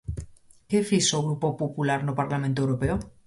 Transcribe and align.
¿Que 0.69 0.79
fixo 0.89 1.13
o 1.17 1.25
Grupo 1.27 1.47
Popular 1.61 1.99
no 2.03 2.17
Parlamento 2.19 2.59
Europeo? 2.61 2.95